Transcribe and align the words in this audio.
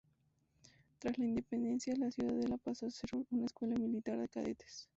Tras 0.97 1.19
la 1.19 1.25
independencia, 1.25 1.93
la 1.95 2.09
ciudadela 2.09 2.57
pasó 2.57 2.87
a 2.87 2.89
ser 2.89 3.11
una 3.29 3.45
escuela 3.45 3.75
militar 3.75 4.17
de 4.19 4.29
cadetes. 4.29 4.89